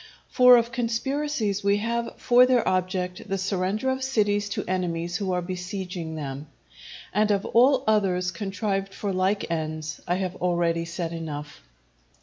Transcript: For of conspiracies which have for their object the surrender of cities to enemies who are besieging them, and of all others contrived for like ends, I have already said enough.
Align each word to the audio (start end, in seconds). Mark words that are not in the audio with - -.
For 0.31 0.57
of 0.57 0.71
conspiracies 0.71 1.63
which 1.63 1.77
have 1.81 2.15
for 2.17 2.47
their 2.47 2.67
object 2.67 3.29
the 3.29 3.37
surrender 3.37 3.87
of 3.91 4.03
cities 4.03 4.49
to 4.49 4.63
enemies 4.67 5.17
who 5.17 5.31
are 5.31 5.43
besieging 5.43 6.15
them, 6.15 6.47
and 7.13 7.29
of 7.29 7.45
all 7.45 7.83
others 7.85 8.31
contrived 8.31 8.95
for 8.95 9.13
like 9.13 9.51
ends, 9.51 10.01
I 10.07 10.15
have 10.15 10.37
already 10.37 10.85
said 10.85 11.13
enough. 11.13 11.61